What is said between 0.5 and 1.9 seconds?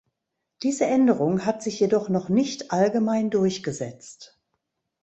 Diese Änderung hat sich